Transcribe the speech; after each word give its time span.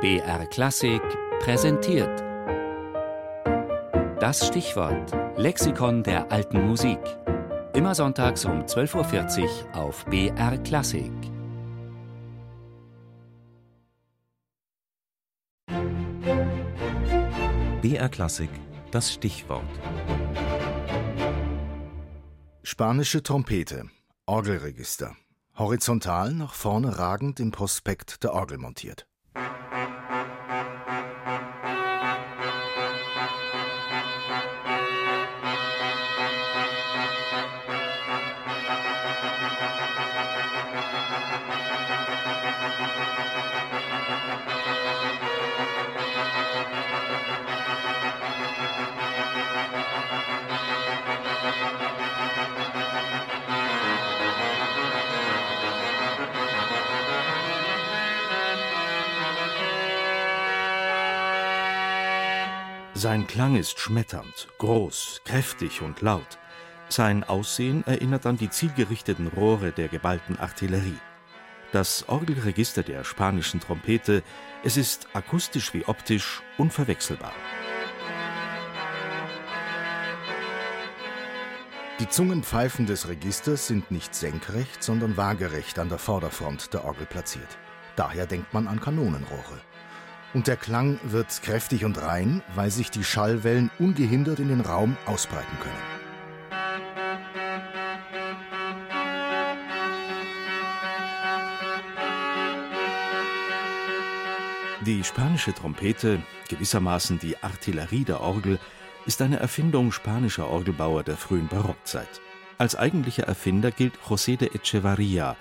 BR 0.00 0.46
Klassik 0.46 1.02
präsentiert. 1.40 2.20
Das 4.20 4.46
Stichwort 4.46 5.12
Lexikon 5.36 6.04
der 6.04 6.30
alten 6.30 6.68
Musik. 6.68 7.00
Immer 7.74 7.96
sonntags 7.96 8.44
um 8.44 8.62
12.40 8.62 9.42
Uhr 9.42 9.74
auf 9.74 10.04
BR 10.04 10.56
Klassik. 10.58 11.10
BR 17.82 18.08
Klassik, 18.08 18.50
das 18.92 19.12
Stichwort. 19.12 19.64
Spanische 22.62 23.24
Trompete, 23.24 23.90
Orgelregister. 24.26 25.16
Horizontal 25.56 26.34
nach 26.34 26.54
vorne 26.54 27.00
ragend 27.00 27.40
im 27.40 27.50
Prospekt 27.50 28.22
der 28.22 28.32
Orgel 28.32 28.58
montiert. 28.58 29.07
Sein 63.00 63.28
Klang 63.28 63.54
ist 63.54 63.78
schmetternd, 63.78 64.48
groß, 64.58 65.20
kräftig 65.24 65.82
und 65.82 66.02
laut. 66.02 66.36
Sein 66.88 67.22
Aussehen 67.22 67.86
erinnert 67.86 68.26
an 68.26 68.36
die 68.36 68.50
zielgerichteten 68.50 69.28
Rohre 69.28 69.70
der 69.70 69.86
geballten 69.86 70.36
Artillerie. 70.36 70.98
Das 71.70 72.08
Orgelregister 72.08 72.82
der 72.82 73.04
spanischen 73.04 73.60
Trompete, 73.60 74.24
es 74.64 74.76
ist 74.76 75.06
akustisch 75.12 75.72
wie 75.74 75.84
optisch 75.84 76.42
unverwechselbar. 76.56 77.30
Die 82.00 82.08
Zungenpfeifen 82.08 82.86
des 82.86 83.06
Registers 83.06 83.68
sind 83.68 83.92
nicht 83.92 84.12
senkrecht, 84.12 84.82
sondern 84.82 85.16
waagerecht 85.16 85.78
an 85.78 85.88
der 85.88 85.98
Vorderfront 85.98 86.74
der 86.74 86.84
Orgel 86.84 87.06
platziert. 87.06 87.58
Daher 87.94 88.26
denkt 88.26 88.52
man 88.52 88.66
an 88.66 88.80
Kanonenrohre. 88.80 89.60
Und 90.34 90.46
der 90.46 90.56
Klang 90.56 91.00
wird 91.04 91.42
kräftig 91.42 91.84
und 91.84 92.00
rein, 92.02 92.42
weil 92.54 92.70
sich 92.70 92.90
die 92.90 93.04
Schallwellen 93.04 93.70
ungehindert 93.78 94.38
in 94.40 94.48
den 94.48 94.60
Raum 94.60 94.96
ausbreiten 95.06 95.56
können. 95.60 95.98
Die 104.84 105.02
spanische 105.02 105.52
Trompete, 105.52 106.22
gewissermaßen 106.48 107.18
die 107.18 107.42
Artillerie 107.42 108.04
der 108.04 108.20
Orgel, 108.20 108.58
ist 109.06 109.20
eine 109.22 109.38
Erfindung 109.38 109.92
spanischer 109.92 110.48
Orgelbauer 110.48 111.02
der 111.02 111.16
frühen 111.16 111.48
Barockzeit. 111.48 112.20
Als 112.58 112.76
eigentlicher 112.76 113.24
Erfinder 113.24 113.70
gilt 113.70 113.98
José 114.08 114.36
de 114.36 114.48
Echevarría, 114.48 115.36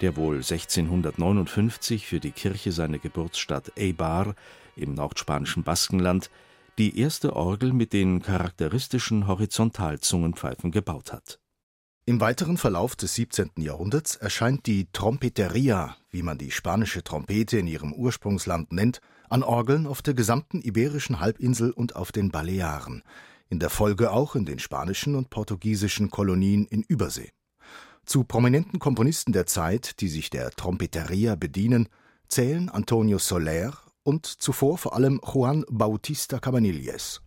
der 0.00 0.16
wohl 0.16 0.36
1659 0.36 2.06
für 2.06 2.20
die 2.20 2.30
Kirche 2.30 2.72
seiner 2.72 2.98
Geburtsstadt 2.98 3.72
Eibar 3.78 4.34
im 4.76 4.94
nordspanischen 4.94 5.64
Baskenland 5.64 6.30
die 6.78 6.98
erste 6.98 7.34
Orgel 7.34 7.72
mit 7.72 7.92
den 7.92 8.22
charakteristischen 8.22 9.26
Horizontalzungenpfeifen 9.26 10.70
gebaut 10.70 11.12
hat. 11.12 11.40
Im 12.06 12.20
weiteren 12.20 12.56
Verlauf 12.56 12.96
des 12.96 13.16
17. 13.16 13.50
Jahrhunderts 13.58 14.16
erscheint 14.16 14.66
die 14.66 14.88
Trompeteria, 14.92 15.96
wie 16.08 16.22
man 16.22 16.38
die 16.38 16.50
spanische 16.50 17.02
Trompete 17.02 17.58
in 17.58 17.66
ihrem 17.66 17.92
Ursprungsland 17.92 18.72
nennt, 18.72 19.00
an 19.28 19.42
Orgeln 19.42 19.86
auf 19.86 20.00
der 20.00 20.14
gesamten 20.14 20.62
iberischen 20.62 21.20
Halbinsel 21.20 21.70
und 21.70 21.96
auf 21.96 22.12
den 22.12 22.30
Balearen, 22.30 23.02
in 23.50 23.58
der 23.58 23.68
Folge 23.68 24.10
auch 24.10 24.36
in 24.36 24.46
den 24.46 24.58
spanischen 24.58 25.16
und 25.16 25.28
portugiesischen 25.28 26.10
Kolonien 26.10 26.66
in 26.66 26.82
Übersee. 26.82 27.30
Zu 28.08 28.24
prominenten 28.24 28.78
Komponisten 28.78 29.34
der 29.34 29.44
Zeit, 29.44 30.00
die 30.00 30.08
sich 30.08 30.30
der 30.30 30.50
Trompeteria 30.50 31.34
bedienen, 31.34 31.90
zählen 32.26 32.70
Antonio 32.70 33.18
Soler 33.18 33.76
und 34.02 34.24
zuvor 34.24 34.78
vor 34.78 34.94
allem 34.94 35.20
Juan 35.22 35.66
Bautista 35.68 36.38
Cabanilles 36.38 37.20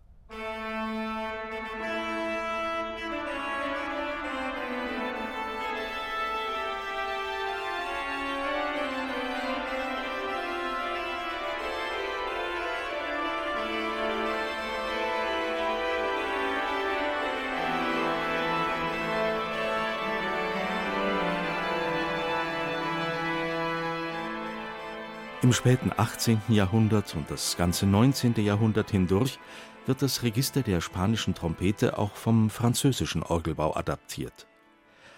Im 25.43 25.53
späten 25.53 25.91
18. 25.97 26.39
Jahrhundert 26.49 27.15
und 27.15 27.31
das 27.31 27.57
ganze 27.57 27.87
19. 27.87 28.35
Jahrhundert 28.35 28.91
hindurch 28.91 29.39
wird 29.87 30.03
das 30.03 30.21
Register 30.21 30.61
der 30.61 30.81
spanischen 30.81 31.33
Trompete 31.33 31.97
auch 31.97 32.15
vom 32.15 32.51
französischen 32.51 33.23
Orgelbau 33.23 33.75
adaptiert. 33.75 34.47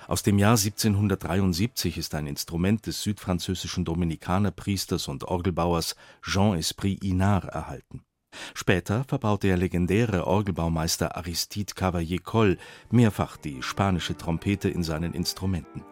Aus 0.08 0.24
dem 0.24 0.40
Jahr 0.40 0.56
1773 0.56 1.98
ist 1.98 2.16
ein 2.16 2.28
Instrument 2.28 2.88
des 2.88 3.04
südfranzösischen 3.04 3.84
Dominikanerpriesters 3.84 5.10
und 5.10 5.26
Orgelbauers 5.26 5.98
Jean-Esprit 6.22 7.04
Inard 7.04 7.44
erhalten. 7.46 8.06
Später 8.54 9.04
verbaute 9.04 9.48
der 9.48 9.58
legendäre 9.58 10.26
Orgelbaumeister 10.26 11.18
Aristide 11.18 11.74
Cavalier-Coll 11.74 12.58
mehrfach 12.92 13.36
die 13.36 13.62
spanische 13.62 14.16
Trompete 14.16 14.70
in 14.70 14.84
seinen 14.84 15.14
Instrumenten. 15.14 15.84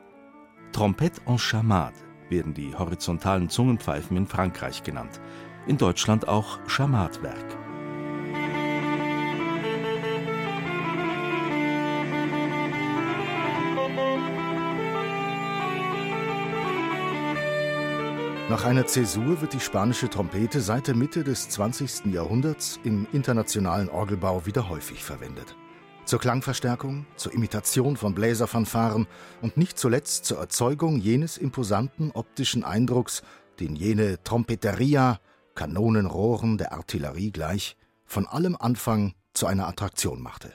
Trompette 0.72 1.20
en 1.26 1.38
chamade 1.38 2.11
werden 2.32 2.54
die 2.54 2.74
horizontalen 2.76 3.50
Zungenpfeifen 3.50 4.18
in 4.18 4.26
Frankreich 4.26 4.84
genannt, 4.84 5.22
in 5.68 5.78
Deutschland 5.78 6.28
auch 6.28 6.58
Schamatwerk. 6.68 7.58
Nach 18.50 18.66
einer 18.66 18.86
Zäsur 18.86 19.40
wird 19.40 19.54
die 19.54 19.62
spanische 19.62 20.10
Trompete 20.10 20.60
seit 20.60 20.88
der 20.88 20.96
Mitte 20.96 21.24
des 21.24 21.48
20. 21.48 22.08
Jahrhunderts 22.08 22.82
im 22.84 23.08
internationalen 23.14 23.88
Orgelbau 23.88 24.46
wieder 24.46 24.68
häufig 24.68 25.06
verwendet 25.06 25.56
zur 26.06 26.20
Klangverstärkung, 26.20 27.06
zur 27.16 27.34
Imitation 27.34 27.98
von 27.98 28.14
Bläserfanfaren 28.14 29.08
und 29.42 29.58
nicht 29.58 29.78
zuletzt 29.78 30.26
zur 30.26 30.40
Erzeugung 30.40 31.00
jenes 31.00 31.38
imposanten 31.38 32.12
optischen 32.12 32.64
Eindrucks, 32.64 33.24
den 33.60 33.76
jene 33.76 34.22
Trompeteria, 34.24 35.20
Kanonenrohren 35.56 36.58
der 36.58 36.74
Artillerie 36.74 37.32
gleich, 37.32 37.78
von 38.06 38.28
allem 38.28 38.56
Anfang 38.60 39.14
zu 39.34 39.46
einer 39.48 39.68
Attraktion 39.68 40.22
machte 40.22 40.54